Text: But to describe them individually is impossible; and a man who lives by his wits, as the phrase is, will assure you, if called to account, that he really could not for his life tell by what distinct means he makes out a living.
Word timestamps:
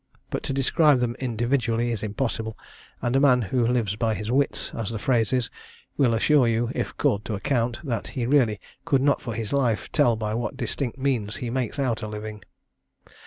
But 0.31 0.41
to 0.49 0.51
describe 0.53 0.99
them 0.99 1.15
individually 1.19 1.91
is 1.91 2.01
impossible; 2.01 2.57
and 3.03 3.15
a 3.15 3.19
man 3.19 3.39
who 3.43 3.67
lives 3.67 3.95
by 3.95 4.15
his 4.15 4.31
wits, 4.31 4.71
as 4.73 4.89
the 4.89 4.97
phrase 4.97 5.31
is, 5.31 5.51
will 5.95 6.15
assure 6.15 6.47
you, 6.47 6.71
if 6.73 6.97
called 6.97 7.23
to 7.25 7.35
account, 7.35 7.79
that 7.83 8.07
he 8.17 8.25
really 8.25 8.59
could 8.83 9.03
not 9.03 9.21
for 9.21 9.35
his 9.35 9.53
life 9.53 9.91
tell 9.91 10.15
by 10.15 10.33
what 10.33 10.57
distinct 10.57 10.97
means 10.97 11.35
he 11.35 11.51
makes 11.51 11.77
out 11.77 12.01
a 12.01 12.07
living. 12.07 12.41